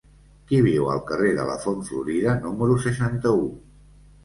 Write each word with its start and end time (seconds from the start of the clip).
Qui 0.51 0.61
viu 0.67 0.89
al 0.93 1.01
carrer 1.09 1.33
de 1.41 1.45
la 1.51 1.59
Font 1.67 1.85
Florida 1.91 2.35
número 2.47 2.81
seixanta-u? 2.89 3.49